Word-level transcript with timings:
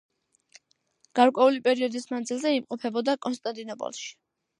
გარკვეული 1.19 1.61
პერიოდის 1.67 2.07
მანძილზე 2.13 2.53
იმყოფებოდა 2.61 3.15
კონსტანტინოპოლში. 3.27 4.09